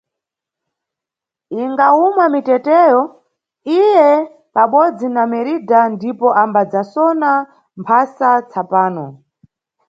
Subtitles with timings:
[1.61, 3.01] Ingawuma miteteyo,
[3.79, 4.07] iye
[4.55, 7.29] pabodzi na Meridha ndipo ambadzasona
[7.79, 9.05] mphasa tsapano.